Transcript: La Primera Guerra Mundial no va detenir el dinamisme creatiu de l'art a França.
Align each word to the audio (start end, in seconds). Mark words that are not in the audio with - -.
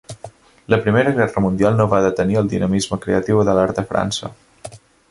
La 0.65 0.81
Primera 0.85 1.11
Guerra 1.17 1.43
Mundial 1.47 1.77
no 1.81 1.87
va 1.93 2.01
detenir 2.07 2.41
el 2.43 2.51
dinamisme 2.55 3.01
creatiu 3.05 3.47
de 3.51 3.57
l'art 3.61 3.85
a 3.85 3.89
França. 3.95 4.35